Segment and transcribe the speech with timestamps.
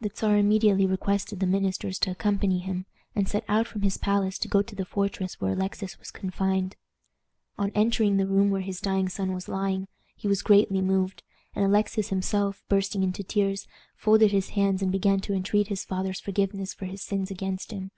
[0.00, 4.36] The Czar immediately requested the ministers to accompany him, and set out from his palace
[4.40, 6.74] to go to the fortress where Alexis was confined.
[7.58, 9.86] On entering the room where his dying son was lying,
[10.16, 11.22] he was greatly moved,
[11.54, 16.18] and Alexis himself, bursting into tears, folded his hands and began to entreat his father's
[16.18, 17.92] forgiveness for his sins against him.